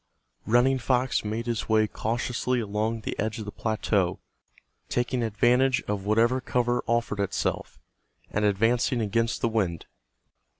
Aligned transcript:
Running 0.47 0.79
Fox 0.79 1.23
made 1.23 1.45
his 1.45 1.69
way 1.69 1.85
cautiously 1.85 2.59
along 2.59 3.01
the 3.01 3.13
edge 3.19 3.37
of 3.37 3.45
the 3.45 3.51
plateau, 3.51 4.19
taking 4.89 5.21
advantage 5.21 5.83
of 5.83 6.05
whatever 6.07 6.41
cover 6.41 6.83
offered 6.87 7.19
itself, 7.19 7.77
and 8.31 8.43
advancing 8.43 8.99
against 8.99 9.41
the 9.41 9.47
wind. 9.47 9.85